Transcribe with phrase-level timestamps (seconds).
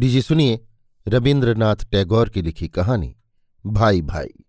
[0.00, 0.60] लीजिए सुनिए
[1.08, 3.16] रविन्द्रनाथ टैगोर की लिखी कहानी,
[3.66, 4.44] भाई भाई,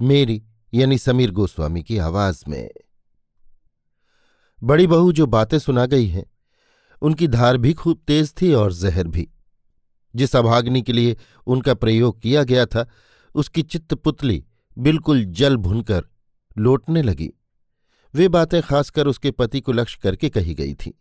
[0.00, 0.42] मेरी
[0.74, 2.70] यानी समीर गोस्वामी की आवाज़ में।
[4.62, 6.24] बड़ी बहू जो बातें सुना गई हैं,
[7.02, 9.28] उनकी धार भी खूब तेज थी और जहर भी।
[10.16, 11.16] जिस अभाग्नि के लिए
[11.46, 12.88] उनका प्रयोग किया गया था,
[13.34, 14.44] उसकी चित्तपुतली
[14.78, 16.04] बिल्कुल जल भुनकर
[16.58, 17.30] लौटने लगी।
[18.14, 20.98] वे बातें खासकर उसके पति को लक्ष्य करके कही गई थी।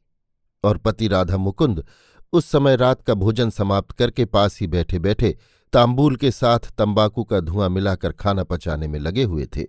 [0.64, 1.86] और पति राधा मुकुंद
[2.34, 5.38] उस समय रात का भोजन समाप्त करके पास ही बैठे बैठे
[5.74, 9.66] तांबूल के साथ तंबाकू का धुआँ मिलाकर खाना पचाने में लगे हुए थे।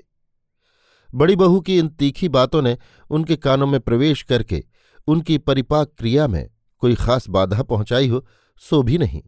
[1.15, 2.79] बड़ी बहू की इन तीखी बातों ने
[3.11, 4.65] उनके कानों में प्रवेश करके
[5.07, 9.23] उनकी परिपाक क्रिया में कोई खास बाधा पहुंचाई हो, सो भी नहीं।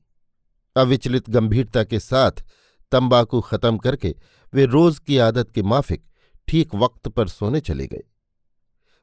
[0.77, 2.30] अविचलित गंभीरता के साथ
[2.92, 4.14] तंबाकू खत्म करके
[4.55, 6.05] वे रोज की आदत के माफिक
[6.48, 8.03] ठीक वक्त पर सोने चले गए।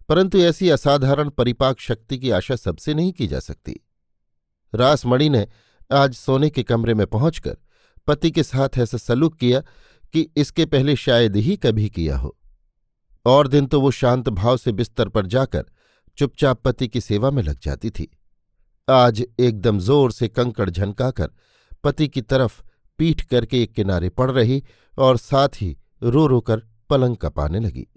[0.09, 3.79] परंतु ऐसी असाधारण परिपाक शक्ति की आशा सबसे नहीं की जा सकती।
[4.73, 5.47] रासमणि ने
[5.91, 7.57] आज सोने के कमरे में पहुंचकर
[8.07, 9.61] पति के साथ ऐसा सलूक किया
[10.13, 12.37] कि इसके पहले शायद ही कभी किया हो।
[13.25, 15.65] और दिन तो वो शांत भाव से बिस्तर पर जाकर
[16.17, 18.09] चुपचाप पति की सेवा में लग जाती थी।
[18.89, 21.29] आज एकदम ज़ोर से कंकड़ झनकाकर
[21.83, 22.61] पति की तरफ़
[22.99, 24.63] पीठ करके एक किनारे पड़ रही
[24.97, 27.87] और साथ ही रो रोकर पलंग कपाने लगी।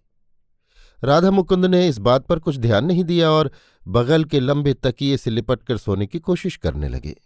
[1.04, 3.50] राधा मुकुंद ने इस बात पर कुछ ध्यान नहीं दिया और
[3.86, 7.16] बगल के लंबे तकिए से लिपटकर सोने की कोशिश करने लगे।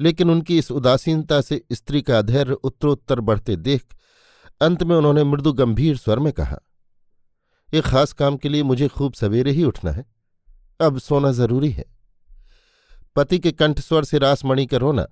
[0.00, 3.84] लेकिन उनकी इस उदासीनता से स्त्री का धैर्य उत्तरोत्तर बढ़ते देख
[4.60, 6.58] अंत में उन्होंने मृदु गंभीर स्वर में कहा,
[7.74, 10.04] एक खास काम के लिए मुझे खूब सवेरे ही उठना है।
[10.80, 11.84] अब सोना ज़रूरी है।
[13.16, 15.06] पति के कंठस्वर से रासमणि का रोना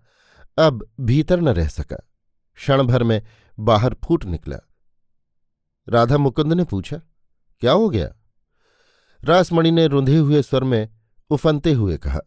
[0.59, 1.97] अब भीतर न रह सका।
[2.55, 3.23] क्षण भर में
[3.59, 4.59] बाहर फूट निकला।
[5.89, 7.01] राधा मुकुंद ने पूछा
[7.61, 8.09] क्या हो गया?
[9.25, 10.89] रासमणि ने रुंधे हुए स्वर में
[11.31, 12.21] उफनते हुए कहा,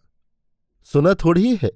[0.83, 1.71] सुना थोड़ी है?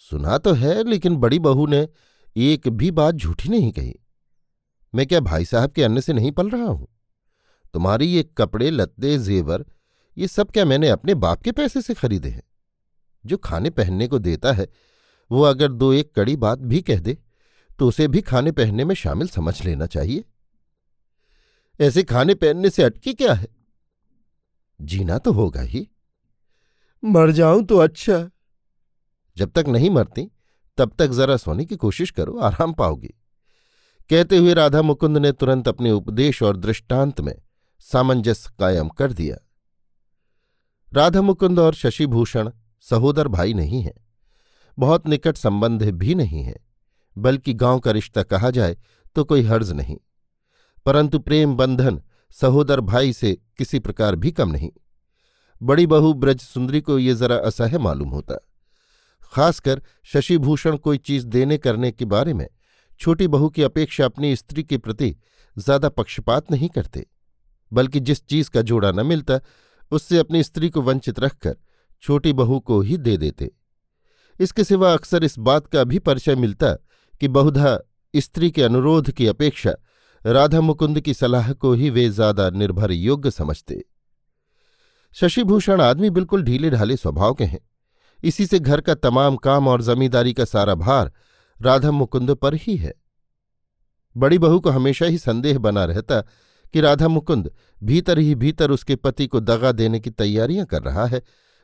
[0.00, 1.88] सुना तो है, लेकिन बड़ी बहू ने
[2.36, 3.94] एक भी बात झूठी नहीं कही।
[4.94, 6.88] मैं क्या भाई साहब के अन्न से नहीं पल रहा हूँ?
[7.74, 9.64] तुम्हारी ये कपड़े, लत्ते, जेवर,
[10.18, 12.42] ये सब क्या मैंने अपने बाप के पैसे से खरीदे हैं?
[13.26, 14.68] जो खाने पहनने को देता है,
[15.30, 17.18] वो अगर दो एक कड़ी बात भी कह दे
[17.78, 20.24] तो उसे भी खाने पहनने में शामिल समझ लेना चाहिए।
[21.82, 23.48] ऐसे खाने पहनने से अटकी क्या है?
[24.80, 25.88] जीना तो होगा ही।
[27.04, 28.30] मर जाऊँ तो अच्छा।
[29.36, 30.30] जब तक नहीं मरती,
[30.78, 33.14] तब तक जरा सोने की कोशिश करो, आराम पाओगी।
[34.10, 37.34] कहते हुए राधा मुकुंद ने तुरंत अपने उपदेश और दृष्टांत में
[37.80, 39.36] सामंजस्य कायम कर दिया।
[40.92, 42.50] राधा मुकुंद और शशिभूषण
[42.80, 43.94] सहोदर भाई नहीं हैं।
[44.78, 46.56] बहुत निकट संबंध भी नहीं है,
[47.18, 48.76] बल्कि गाँव का रिश्ता कहा जाए
[49.16, 49.96] तो कोई हर्ज नहीं।
[50.86, 52.00] परंतु प्रेम बंधन
[52.36, 54.70] सहोदर भाई से किसी प्रकार भी कम नहीं।
[55.60, 58.36] बड़ी बहू ब्रज सुंदरी को ये जरा असह्य मालूम होता।
[59.32, 62.46] खासकर शशिभूषण कोई चीज़ देने करने के बारे में
[63.00, 65.14] छोटी बहू की अपेक्षा अपनी स्त्री के प्रति
[65.56, 67.06] ज़्यादा पक्षपात नहीं करते,
[67.72, 69.38] बल्कि जिस चीज़ का जोड़ा न मिलता,
[69.92, 71.56] उससे अपनी स्त्री को वंचित रखकर
[72.02, 73.50] छोटी बहू को ही दे देते।
[74.40, 76.72] इसके सिवा अक्सर इस बात का भी परिचय मिलता
[77.20, 77.78] कि बहुधा
[78.14, 79.74] स्त्री के अनुरोध की अपेक्षा
[80.24, 83.82] राधा मुकुंद की सलाह को ही वे ज़्यादा निर्भर योग्य समझते।
[85.16, 87.58] शशिभूषण आदमी बिल्कुल ढीले ढाले स्वभाव के हैं।
[88.22, 91.12] इसी से घर का तमाम काम और जमींदारी का सारा भार
[91.60, 92.92] राधा मुकुंद पर ही है।
[94.16, 96.20] बड़ी बहू को हमेशा ही संदेह बना रहता
[96.74, 97.50] कि राधा मुकुंद
[97.80, 101.22] भीतर ही भीतर उसके पति को दगा देने की तैयारियाँ कर रहा है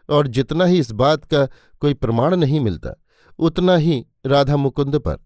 [0.08, 1.46] और जितना ही इस बात का
[1.82, 2.94] कोई प्रमाण नहीं मिलता,
[3.38, 5.18] उतना ही राधा मुकुंद पर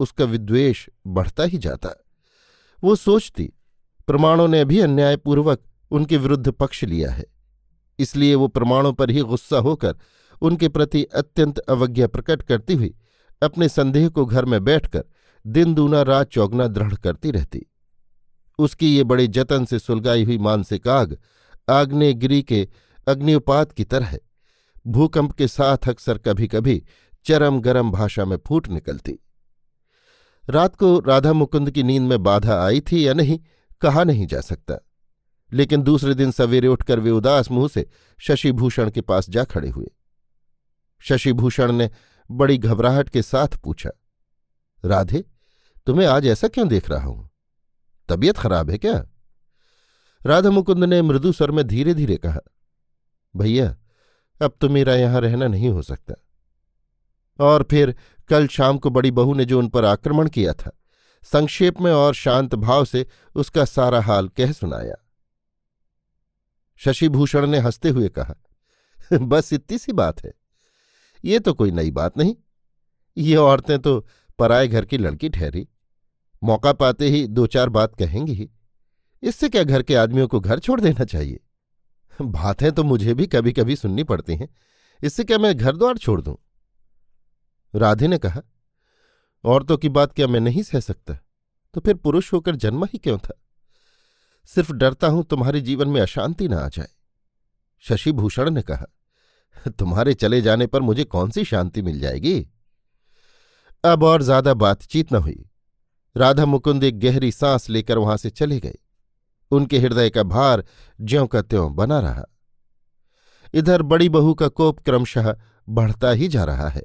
[0.00, 1.94] उसका विद्वेष बढ़ता ही जाता।
[2.82, 3.52] वो सोचती,
[4.06, 7.24] प्रमाणों ने भी अन्यायपूर्वक उनके विरुद्ध पक्ष लिया है।
[7.98, 9.96] इसलिए वो प्रमाणों पर ही गुस्सा होकर
[10.42, 12.94] उनके प्रति अत्यंत अवज्ञा प्रकट करती हुई
[13.42, 15.04] अपने संदेह को घर में बैठकर
[15.46, 17.66] दिन दूना रात चौगना दृढ़ करती रहती।
[18.58, 21.18] उसकी ये बड़े जतन से सुलगाई हुई मानसिक आग,
[21.68, 22.68] आग्नेयगिरी के
[23.08, 24.18] अग्निपात की तरह
[24.86, 26.82] भूकंप के साथ अक्सर कभी कभी
[27.24, 29.18] चरम गरम भाषा में फूट निकलती।
[30.50, 33.38] रात को राधा मुकुंद की नींद में बाधा आई थी या नहीं,
[33.80, 34.74] कहा नहीं जा सकता।
[35.52, 37.88] लेकिन दूसरे दिन सवेरे उठकर वे उदास मुँह से
[38.18, 39.86] शशिभूषण के पास जा खड़े हुए।
[41.00, 41.90] शशिभूषण ने
[42.30, 43.90] बड़ी घबराहट के साथ पूछा,
[44.84, 45.24] राधे,
[45.86, 47.28] तुम्हें आज ऐसा क्यों देख रहा हूँ?
[48.08, 49.06] तबीयत खराब है क्या?
[50.26, 52.40] राधा मुकुंद ने मृदु स्वर में धीरे धीरे कहा,
[53.36, 53.76] भैया,
[54.42, 56.14] अब तो मेरा यहाँ रहना नहीं हो सकता।
[57.40, 57.94] और फिर
[58.30, 60.70] कल शाम को बड़ी बहू ने जो उन पर आक्रमण किया था,
[61.24, 64.94] संक्षेप में और शांत भाव से उसका सारा हाल कह सुनाया।
[66.76, 68.34] शशिभूषण ने हँसते हुए कहा,
[69.12, 70.32] बस इतनी सी बात है।
[71.24, 72.36] ये तो कोई नई बात नहीं।
[73.16, 74.06] ये औरतें तो
[74.38, 75.68] पराए घर की लड़की ठहरी।
[76.44, 78.50] मौका पाते ही दो चार बात कहेंगी ही।
[79.22, 81.40] इससे क्या घर के आदमियों को घर छोड़ देना चाहिए?
[82.22, 84.48] बातें तो मुझे भी कभी कभी सुननी पड़ती हैं।
[85.02, 86.36] इससे क्या मैं घर द्वार छोड़ दूँ?
[87.74, 88.42] राधे ने कहा,
[89.44, 91.14] औरतों की बात क्या मैं नहीं सह सकता?
[91.74, 93.34] तो फिर पुरुष होकर जन्म ही क्यों था?
[94.44, 96.88] सिर्फ़ डरता हूँ तुम्हारे जीवन में अशांति न आ जाए।
[97.80, 98.86] शशिभूषण ने कहा,
[99.70, 102.48] तुम्हारे चले जाने पर मुझे कौन सी शांति मिल जाएगी?
[103.84, 105.46] अब और ज़्यादा बातचीत न हुई।
[106.16, 108.78] राधा मुकुंद एक गहरी सांस लेकर वहाँ से चले गए।
[109.50, 110.64] उनके हृदय का भार
[111.00, 112.24] ज्यों का त्यों बना रहा।
[113.54, 115.34] इधर बड़ी बहू का कोप क्रमशः
[115.68, 116.82] बढ़ता ही जा रहा है।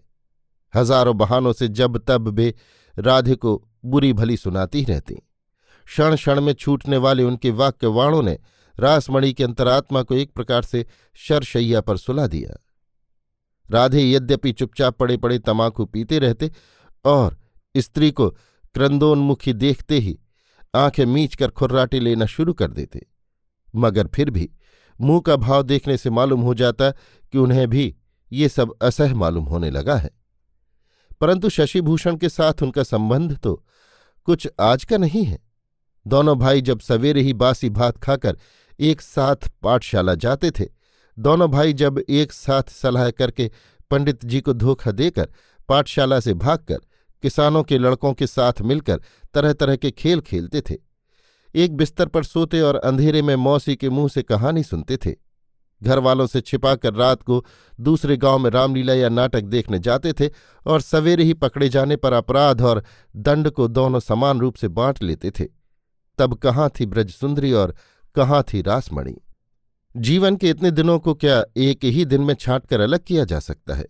[0.76, 2.54] हज़ारों बहानों से जब तब वे
[2.98, 5.16] राधे को बुरी भली सुनाती रहती।
[5.86, 8.38] क्षण क्षण में छूटने वाले उनके वाक्यवाणों ने
[8.76, 10.86] रासमणि की अंतरात्मा को एक प्रकार से
[11.20, 12.58] शरशैया पर सुला दिया।
[13.70, 16.52] राधे यद्यपि चुपचाप पड़े पड़े तमाकू पीते रहते
[17.06, 17.38] और
[17.76, 18.30] स्त्री को
[18.76, 20.18] क्रंदोन्मुखी देखते ही
[20.74, 23.06] आँखें मीच कर खुर्राटे लेना शुरू कर देते,
[23.74, 24.50] मगर फिर भी
[25.00, 27.94] मुँह का भाव देखने से मालूम हो जाता कि उन्हें भी
[28.32, 30.10] ये सब असह मालूम होने लगा है।
[31.22, 33.54] परंतु शशिभूषण के साथ उनका संबंध तो
[34.28, 35.40] कुछ आज का नहीं है।
[36.06, 38.38] दोनों भाई जब सवेरे ही बासी भात खाकर
[38.80, 40.66] एक साथ पाठशाला जाते थे,
[41.18, 43.52] दोनों भाई जब एक साथ सलाह करके
[43.92, 45.30] पंडित जी को धोखा देकर
[45.70, 46.80] पाठशाला से भागकर
[47.24, 49.02] किसानों के लड़कों के साथ मिलकर
[49.34, 50.76] तरह तरह के खेल खेलते थे।
[51.56, 55.25] एक बिस्तर पर सोते और अंधेरे में मौसी के मुँह से कहानी सुनते थे।
[55.84, 57.46] घर वालों से छिपाकर रात को
[57.80, 60.30] दूसरे गाँव में रामलीला या नाटक देखने जाते थे
[60.66, 62.84] और सवेरे ही पकड़े जाने पर अपराध और
[63.16, 65.46] दंड को दोनों समान रूप से बांट लेते थे।
[66.18, 67.76] तब कहाँ थी ब्रजसुंदरी और
[68.16, 69.16] कहाँ थी रासमणि?
[69.98, 73.40] जीवन के इतने दिनों को क्या एक ही दिन में छांट कर अलग किया जा
[73.40, 73.86] सकता है?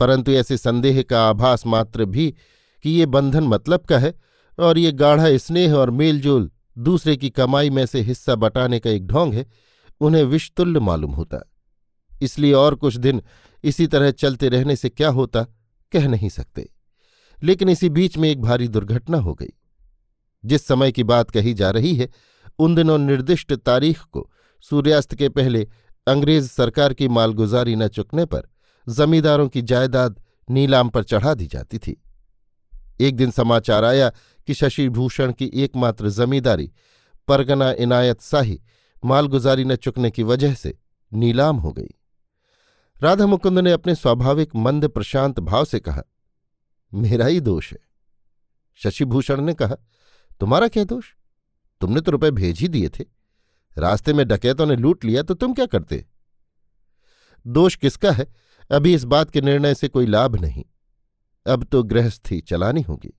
[0.00, 2.34] परंतु ऐसे संदेह का आभास मात्र भी
[2.82, 4.14] कि ये बंधन मतलब का है
[4.58, 9.06] और ये गाढ़ा स्नेह और मेलजोल दूसरे की कमाई में से हिस्सा बटाने का एक
[9.06, 9.46] ढोंग है
[10.00, 11.50] उन्हें विषतुल्य मालूम होता।
[12.22, 13.22] इसलिए और कुछ दिन
[13.64, 15.42] इसी तरह चलते रहने से क्या होता,
[15.92, 16.72] कह नहीं सकते।
[17.42, 19.50] लेकिन इसी बीच में एक भारी दुर्घटना हो गई।
[20.44, 22.08] जिस समय की बात कही जा रही है,
[22.58, 25.68] उन दिनों निर्दिष्ट तारीख को सूर्यास्त के पहले
[26.06, 28.48] अंग्रेज़ सरकार की मालगुजारी न चुकने पर
[28.88, 32.02] जमींदारों की जायदाद नीलाम पर चढ़ा दी जाती थी।
[33.00, 34.10] एक दिन समाचार आया
[34.46, 36.72] कि शशिभूषण की एकमात्र जमींदारी
[37.28, 38.60] परगना इनायत शाही
[39.04, 40.78] मालगुजारी न चुकने की वजह से
[41.12, 41.94] नीलाम हो गई।
[43.02, 46.02] राधा मुकुंद ने अपने स्वाभाविक मंद प्रशांत भाव से कहा,
[46.94, 47.78] मेरा ही दोष है।
[48.74, 49.76] शशिभूषण ने कहा,
[50.40, 51.04] तुम्हारा क्या दोष?
[51.80, 53.04] तुमने तो रुपए भेज ही दिए थे।
[53.78, 56.04] रास्ते में डकैतों ने लूट लिया तो तुम क्या करते?
[57.46, 58.26] दोष किसका है?
[58.70, 60.64] अभी इस बात के निर्णय से कोई लाभ नहीं।
[61.46, 63.12] अब तो गृहस्थी चलानी होगी।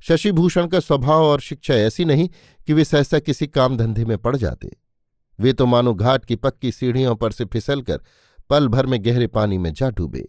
[0.00, 2.28] शशिभूषण का स्वभाव और शिक्षा ऐसी नहीं
[2.66, 4.76] कि वे सहसा किसी काम धंधे में पड़ जाते।
[5.38, 8.00] वे तो मानो घाट की पक्की सीढ़ियों पर से फिसलकर
[8.50, 10.28] पल भर में गहरे पानी में जा डूबे।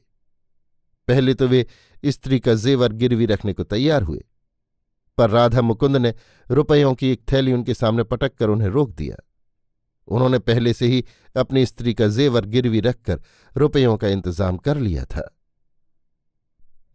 [1.08, 1.66] पहले तो वे
[2.04, 4.24] स्त्री का जेवर गिरवी रखने को तैयार हुए,
[5.18, 6.14] पर राधा मुकुंद ने
[6.48, 9.16] रुपयों की एक थैली उनके सामने पटक कर उन्हें रोक दिया।
[10.08, 11.04] उन्होंने पहले से ही
[11.36, 13.22] अपनी स्त्री का जेवर गिरवी रखकर
[13.56, 15.30] रुपयों का इंतज़ाम कर लिया था।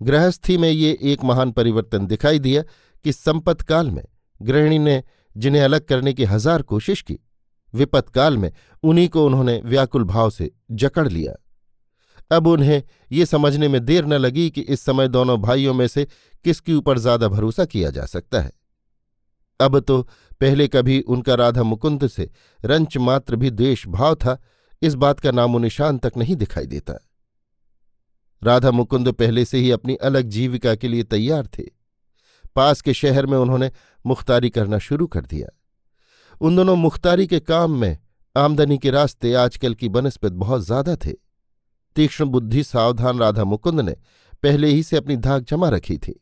[0.00, 2.62] गृहस्थी में ये एक महान परिवर्तन दिखाई दिया
[3.04, 4.04] कि संपत काल में
[4.40, 5.02] गृहिणी ने
[5.37, 7.19] जिन्हें अलग करने की हज़ार कोशिश की
[7.75, 8.50] विपत्काल में
[8.83, 11.35] उन्हीं को उन्होंने व्याकुल भाव से जकड़ लिया।
[12.31, 16.07] अब उन्हें ये समझने में देर न लगी कि इस समय दोनों भाइयों में से
[16.45, 18.52] किसके ऊपर ज़्यादा भरोसा किया जा सकता है।
[19.61, 20.02] अब तो
[20.41, 22.31] पहले कभी उनका राधा मुकुंद से
[22.64, 24.38] रंच मात्र भी द्वेष भाव था,
[24.83, 26.99] इस बात का नामो निशान तक नहीं दिखाई देता।
[28.43, 31.62] राधा मुकुंद पहले से ही अपनी अलग जीविका के लिए तैयार थे।
[32.57, 33.71] पास के शहर में उन्होंने
[34.05, 35.49] मुख्तारी करना शुरू कर दिया।
[36.42, 37.99] उन दोनों मुख्तारी के काम में
[38.37, 41.12] आमदनी के रास्ते आजकल की बनस्पत बहुत ज़्यादा थे।
[41.96, 43.96] तीक्ष्ण बुद्धि सावधान राधा मुकुंद ने
[44.42, 46.14] पहले ही से अपनी धाक जमा रखी थी।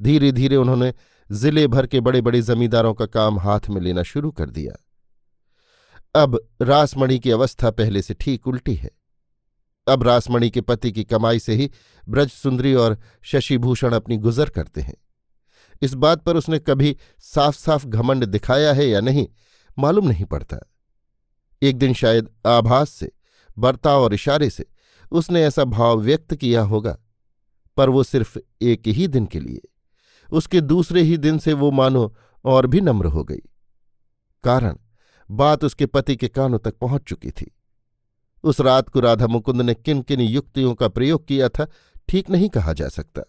[0.00, 0.92] धीरे धीरे उन्होंने
[1.30, 4.74] ज़िले भर के बड़े बड़े जमींदारों का काम हाथ में लेना शुरू कर दिया।
[6.14, 8.90] अब रासमणि की अवस्था पहले से ठीक उल्टी है।
[9.86, 11.70] अब रासमणि के पति की कमाई से ही
[12.06, 14.96] ब्रजसुंदरी और शशिभूषण अपनी गुजर करते हैं।
[15.82, 19.26] इस बात पर उसने कभी साफ़ साफ़ घमंड दिखाया है या नहीं,
[19.78, 20.58] मालूम नहीं पड़ता।
[21.62, 23.12] एक दिन शायद आभास से,
[23.58, 24.66] बर्ताव और इशारे से
[25.12, 26.98] उसने ऐसा भाव व्यक्त किया होगा,
[27.76, 29.60] पर वो सिर्फ़ एक ही दिन के लिए।
[30.32, 33.42] उसके दूसरे ही दिन से वो मानो और भी नम्र हो गई।
[34.44, 34.76] कारण,
[35.30, 37.56] बात उसके पति के कानों तक पहुँच चुकी थी।
[38.44, 41.66] उस रात को राधा मुकुंद ने किन किन युक्तियों का प्रयोग किया था,
[42.08, 43.22] ठीक नहीं कहा जा सकता।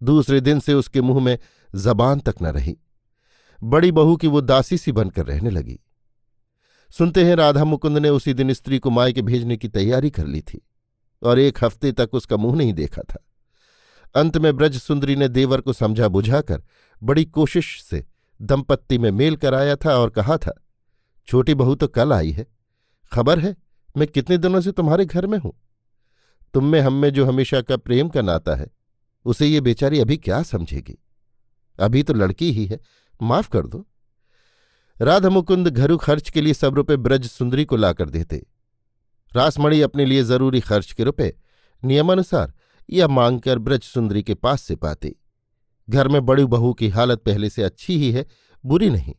[0.00, 1.38] दूसरे दिन से उसके मुँह में
[1.72, 2.76] जबान तक न रही।
[3.60, 5.78] बड़ी बहू की वो दासी सी बनकर रहने लगी।
[6.90, 10.40] सुनते हैं राधा मुकुंद ने उसी दिन स्त्री को मायके भेजने की तैयारी कर ली
[10.40, 10.60] थी,
[11.22, 13.24] और एक हफ़्ते तक उसका मुँह नहीं देखा था।
[14.14, 16.62] अंत में ब्रज सुंदरी ने देवर को समझा बुझाकर
[17.02, 18.04] बड़ी कोशिश से
[18.40, 20.52] दंपत्ति में मेल कराया था और कहा था,
[21.28, 22.46] छोटी बहू तो कल आई है।
[23.12, 23.54] खबर है,
[23.94, 25.52] मैं कितने दिनों से तुम्हारे घर में हूँ।
[26.54, 28.70] तुम में हम में जो हमेशा का प्रेम का नाता है
[29.28, 30.98] उसे ये बेचारी अभी क्या समझेगी?
[31.80, 32.80] अभी तो लड़की ही है,
[33.22, 33.86] माफ़ कर दो।
[35.00, 38.46] राधा मुकुंद घरू खर्च के लिए सब रुपए ब्रज सुंदरी को लाकर देते।
[39.36, 41.36] रासमणि अपने लिए ज़रूरी खर्च के रुपए
[41.84, 42.52] नियमानुसार
[42.90, 45.14] या मांगकर ब्रज सुंदरी के पास से पाती।
[45.90, 48.26] घर में बड़ी बहू की हालत पहले से अच्छी ही है,
[48.66, 49.14] बुरी नहीं।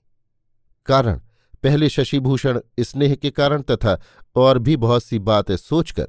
[0.86, 1.22] कारण,
[1.63, 4.00] पहले शशिभूषण स्नेह के कारण तथा
[4.36, 6.08] और भी बहुत सी बातें सोचकर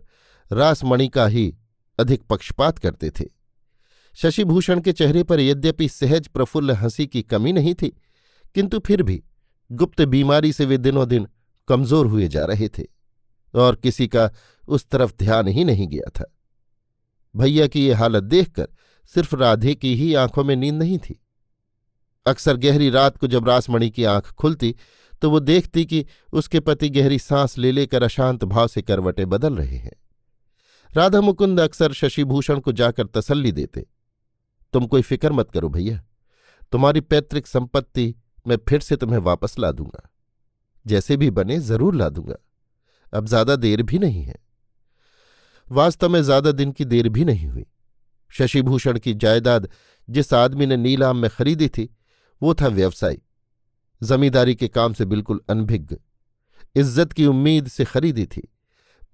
[0.52, 1.56] रासमणि का ही
[1.98, 3.39] अधिक पक्षपात करते थे।
[4.16, 7.88] शशिभूषण के चेहरे पर यद्यपि सहज प्रफुल्ल हँसी की कमी नहीं थी,
[8.56, 9.22] किंतु फिर भी
[9.70, 11.26] गुप्त बीमारी से वे दिनों दिन
[11.68, 12.84] कमज़ोर हुए जा रहे थे
[13.54, 14.30] और किसी का
[14.68, 16.24] उस तरफ़ ध्यान ही नहीं गया था।
[17.34, 18.68] भैया की ये हालत देखकर
[19.14, 21.20] सिर्फ़ राधे की ही आँखों में नींद नहीं थी।
[22.26, 24.74] अक्सर गहरी रात को जब रासमणि की आँख खुलती
[25.22, 29.54] तो वो देखती कि उसके पति गहरी सांस ले लेकर अशांत भाव से करवटें बदल
[29.54, 29.92] रहे हैं।
[30.90, 33.86] राधा मुकुंद अक्सर शशिभूषण को जाकर तसल्ली देते
[34.74, 36.00] तुम कोई फ़िक्र मत करो भैया।
[36.72, 38.14] तुम्हारी पैतृक संपत्ति
[38.46, 40.08] मैं फिर से तुम्हें वापस ला दूँगा।
[40.86, 42.36] जैसे भी बने ज़रूर ला दूँगा।
[43.12, 44.34] अब ज़्यादा देर भी नहीं है।
[45.68, 47.66] वास्तव में ज़्यादा दिन की देर भी नहीं हुई।
[48.30, 49.68] शशिभूषण की जायदाद
[50.08, 51.88] जिस आदमी ने नीलाम में खरीदी थी,
[52.42, 53.20] वो था व्यवसायी।
[54.00, 55.96] जमींदारी के काम से बिल्कुल अनभिज्ञ।
[56.76, 58.42] इज़्ज़त की उम्मीद से खरीदी थी,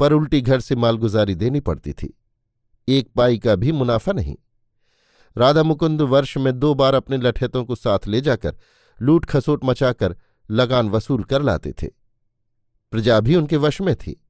[0.01, 2.13] पर उल्टी घर से मालगुजारी देनी पड़ती थी।
[2.89, 4.37] एक पाई का भी मुनाफा नहीं।
[5.37, 8.57] राधा मुकुंद वर्ष में दो बार अपने लठेतों को साथ ले जाकर
[8.99, 10.17] लूट खसोट मचाकर
[10.51, 11.87] लगान वसूल कर लाते थे।
[12.93, 14.21] प्रजा भी उनके वश में थी।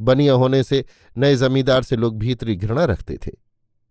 [0.00, 0.84] बनिया होने से
[1.16, 3.30] नए जमींदार से लोग भीतरी घृणा रखते थे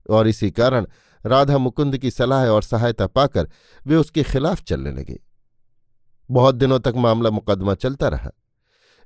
[0.10, 0.88] और इसी कारण
[1.25, 3.50] राधा मुकुंद की सलाह और सहायता पाकर
[3.86, 5.20] वे उसके खिलाफ चलने लगे।
[6.29, 8.32] बहुत दिनों तक मामला मुकदमा चलता रहा,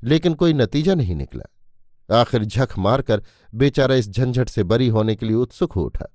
[0.04, 3.24] लेकिन कोई नतीजा नहीं निकला। आखिर झक मारकर
[3.54, 6.13] बेचारा इस झंझट से बरी होने के लिए उत्सुक हो उठा।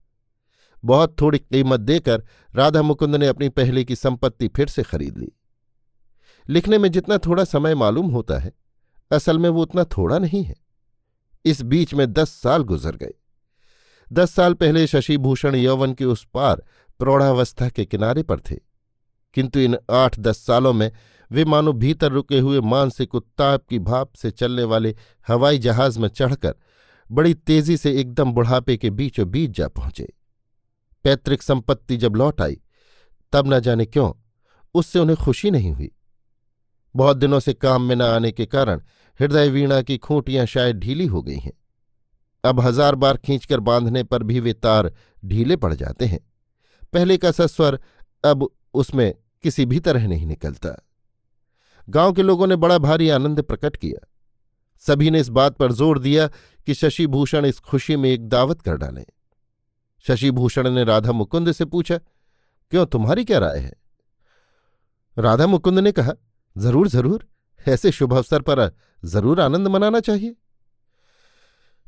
[0.85, 5.33] बहुत थोड़ी कीमत देकर राधा मुकुंद ने अपनी पहले की संपत्ति फिर से खरीद ली।
[6.49, 8.53] लिखने में जितना थोड़ा समय मालूम होता है,
[9.13, 10.57] असल में वो उतना थोड़ा नहीं है।
[11.45, 13.15] इस बीच में दस साल गुजर गए।
[14.13, 16.63] दस साल पहले शशिभूषण यौवन के उस पार
[16.99, 18.57] प्रौढ़ावस्था के किनारे पर थे।
[19.35, 20.93] किंतु इन आठ दस सालों में
[21.33, 24.97] वे मानो भीतर रुके हुए मानसिक उत्ताप की भाप से चलने वाले
[25.29, 26.55] हवाई जहाज़ में चढ़कर
[27.13, 30.18] बड़ी तेज़ी से एकदम बुढ़ापे के बीचों बीच जा पहुँचे।
[31.09, 32.61] पैतृक संपत्ति जब लौट आई,
[33.33, 34.13] तब न जाने क्यों,
[34.75, 35.91] उससे उन्हें खुशी नहीं हुई।
[36.95, 38.81] बहुत दिनों से काम में न आने के कारण
[39.21, 41.53] हृदय वीणा की खूंटियाँ शायद ढीली हो गई हैं।
[42.45, 44.93] अब हज़ार बार खींचकर बांधने पर भी वे तार
[45.25, 46.21] ढीले पड़ जाते हैं।
[46.93, 47.81] पहले का सस्वर
[48.25, 50.77] अब उसमें किसी भी तरह नहीं निकलता।
[51.89, 54.07] गाँव के लोगों ने बड़ा भारी आनंद प्रकट किया।
[54.79, 56.27] सभी ने इस बात पर ज़ोर दिया
[56.67, 59.05] कि शशिभूषण इस खुशी में एक दावत कर डालें।
[60.09, 61.99] शशिभूषण ने राधा मुकुंद से पूछा,
[62.73, 63.73] क्यों तुम्हारी क्या राय है?
[65.17, 66.13] राधा मुकुंद ने कहा,
[66.57, 67.27] ज़रूर ज़रूर,
[67.67, 68.71] ऐसे शुभ अवसर पर
[69.05, 70.35] ज़रूर आनंद मनाना चाहिए।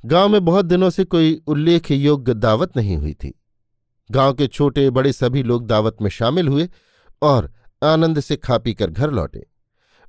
[0.05, 3.35] गाँव में बहुत दिनों से कोई उल्लेख योग्य दावत नहीं हुई थी।
[4.11, 6.69] गाँव के छोटे बड़े सभी लोग दावत में शामिल हुए
[7.23, 9.47] और आनंद से खा पीकर घर लौटे।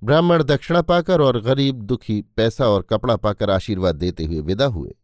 [0.01, 4.95] ब्राह्मण दक्षिणा पाकर और गरीब दुखी पैसा और कपड़ा पाकर आशीर्वाद देते हुए विदा हुए।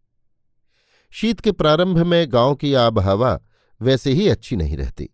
[1.11, 3.39] शीत के प्रारंभ में गाँव की आब हवा
[3.81, 5.09] वैसे ही अच्छी नहीं रहती।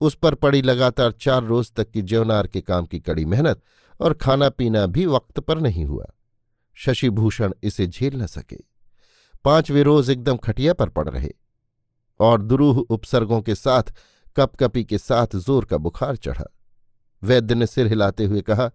[0.00, 3.62] उस पर पड़ी लगातार चार रोज तक की ज्योनार के काम की कड़ी मेहनत
[4.00, 6.04] और खाना पीना भी वक्त पर नहीं हुआ।
[6.74, 8.56] शशिभूषण इसे झेल न सके।
[9.44, 11.30] पाँचवें रोज एकदम खटिया पर पड़ रहे
[12.20, 13.82] और दुरूह उपसर्गों के साथ,
[14.36, 16.44] कपकपी के साथ ज़ोर का बुखार चढ़ा।
[17.22, 18.70] वैद्य ने सिर हिलाते हुए कहा,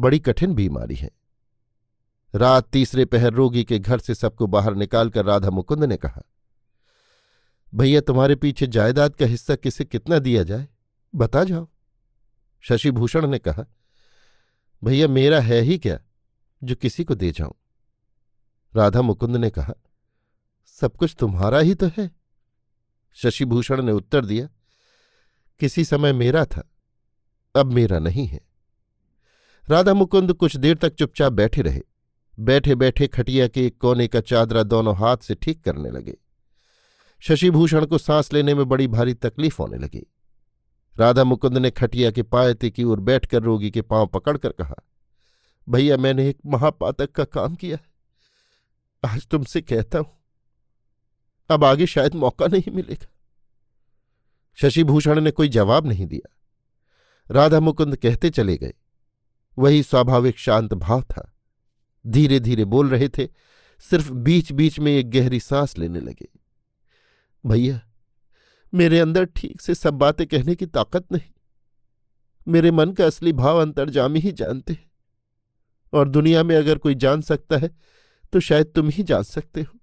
[0.00, 1.10] बड़ी कठिन बीमारी है।
[2.34, 6.22] रात तीसरे पहर रोगी के घर से सबको बाहर निकालकर राधा मुकुंद ने कहा,
[7.74, 10.68] भैया, तुम्हारे पीछे जायदाद का हिस्सा किसे कितना दिया जाए?
[11.14, 11.68] बता जाओ।
[12.60, 13.64] शशिभूषण ने कहा,
[14.84, 16.00] भैया, मेरा है ही क्या
[16.64, 17.54] जो किसी को दे जाऊँ?
[18.76, 19.74] राधा मुकुंद ने कहा,
[20.66, 22.10] सब कुछ तुम्हारा ही तो है।
[23.12, 24.48] शशिभूषण ने उत्तर दिया,
[25.60, 26.70] किसी समय मेरा था,
[27.56, 28.40] अब मेरा नहीं है।
[29.70, 31.82] राधा मुकुंद कुछ देर तक चुपचाप बैठे रहे।
[32.40, 36.16] बैठे बैठे खटिया के एक कोने का चादरा दोनों हाथ से ठीक करने लगे।
[37.20, 40.06] शशिभूषण को सांस लेने में बड़ी भारी तकलीफ़ होने लगी।
[40.96, 44.74] राधा मुकुंद ने खटिया के पायते की ओर बैठकर रोगी के पाँव पकड़कर कहा,
[45.68, 47.78] भैया, मैंने एक महापातक का काम किया
[49.04, 50.12] आज तुमसे कहता हूँ।
[51.50, 53.06] अब आगे शायद मौका नहीं मिलेगा।
[54.54, 56.36] शशिभूषण ने कोई जवाब नहीं दिया।
[57.30, 58.74] राधा मुकुंद कहते चले गए।
[59.58, 61.33] वही स्वाभाविक शांत भाव था।
[62.06, 63.28] धीरे धीरे बोल रहे थे,
[63.80, 66.28] सिर्फ़ बीच बीच में एक गहरी सांस लेने लगे।
[67.46, 67.80] भैया,
[68.74, 71.32] मेरे अंदर ठीक से सब बातें कहने की ताकत नहीं।
[72.48, 74.90] मेरे मन का असली भाव अंतर्जामी ही जानते हैं।
[75.92, 77.70] और दुनिया में अगर कोई जान सकता है
[78.32, 79.78] तो शायद तुम ही जान सकते हो।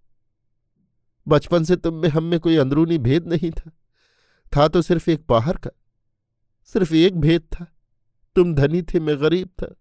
[1.27, 3.71] बचपन से तुम में हम में कोई अंदरूनी भेद नहीं था।
[4.57, 5.69] था तो सिर्फ़ एक बाहर का,
[6.65, 7.65] सिर्फ़ एक भेद था।
[8.35, 9.75] तुम धनी थे, मैं गरीब था।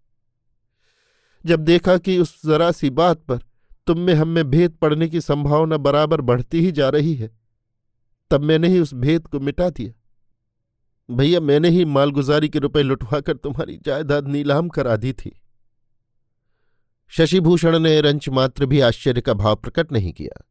[1.45, 3.39] जब देखा कि उस जरा सी बात पर
[3.87, 7.29] तुम में हम में भेद पड़ने की संभावना बराबर बढ़ती ही जा रही है,
[8.31, 9.93] तब मैंने ही उस भेद को मिटा दिया।
[11.09, 15.31] भैया, मैंने ही मालगुजारी के रुपए लुटवाकर तुम्हारी जायदाद नीलाम करा दी थी।
[17.11, 20.45] शशिभूषण ने रंच मात्र भी आश्चर्य का भाव प्रकट नहीं किया।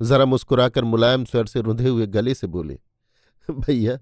[0.00, 2.78] जरा मुस्कुराकर मुलायम स्वर से रुंधे हुए गले से बोले,
[3.48, 3.98] भैया,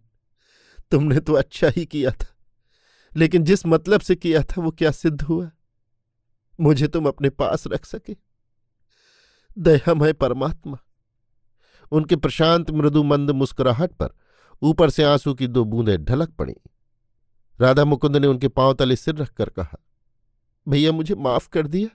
[0.91, 2.27] तुमने तो अच्छा ही किया था,
[3.13, 5.51] लेकिन जिस मतलब से किया था वो क्या सिद्ध हुआ?
[6.61, 8.17] मुझे तुम अपने पास रख सके।
[9.59, 10.79] दयामय परमात्मा।
[11.93, 14.15] उनके प्रशांत मृदु मंद मुस्कुराहट पर
[14.63, 16.55] ऊपर से आँसू की दो बूंदें ढलक पड़ी।
[17.59, 19.77] राधा मुकुंद ने उनके पाँव तले सिर रखकर कहा,
[20.67, 21.89] भैया, मुझे माफ़ कर दिया।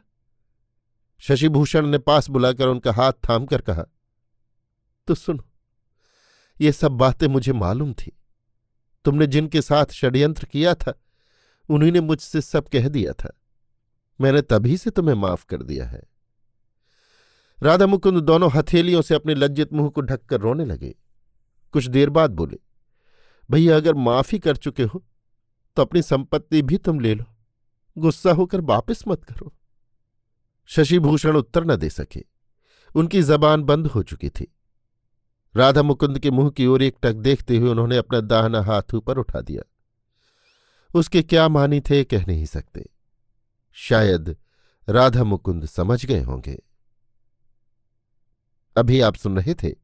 [1.20, 3.86] शशिभूषण ने पास बुलाकर उनका हाथ थाम कर कहा
[5.08, 5.44] तो सुनो,
[6.62, 8.12] ये सब बातें मुझे मालूम थी।
[9.06, 10.94] तुमने जिनके साथ षड्यंत्र किया था,
[11.70, 13.39] उन्हीं ने मुझसे सब कह दिया था।
[14.20, 16.02] मैंने तभी से तुम्हें माफ़ कर दिया है।
[17.64, 20.96] राधा मुकुंद दोनों हथेलियों से अपने लज्जित मुँह को ढककर रोने लगे।
[21.74, 22.60] कुछ देर बाद बोले,
[23.50, 25.04] भैया, अगर माफ़ी कर चुके हो
[25.78, 27.26] तो अपनी संपत्ति भी तुम ले लो।
[27.98, 29.54] गुस्सा होकर वापस मत करो।
[30.70, 32.24] शशिभूषण उत्तर न दे सके।
[32.96, 34.48] उनकी जबान बंद हो चुकी थी।
[35.56, 39.18] राधा मुकुंद के मुँह की ओर एक टक देखते हुए उन्होंने अपना दाहना हाथ ऊपर
[39.18, 39.64] उठा दिया।
[40.96, 42.86] उसके क्या मानी थे, कह नहीं सकते।
[43.72, 44.38] शायद
[44.90, 46.64] राधा मुकुंद समझ गए होंगे।
[48.78, 49.76] अभी आप सुन रहे थे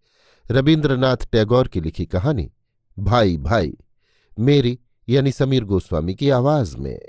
[0.52, 2.52] रविन्द्रनाथ टैगोर की लिखी कहानी,
[3.00, 3.78] भाई भाई,
[4.40, 7.00] मेरी यानी समीर गोस्वामी की आवाज़ में।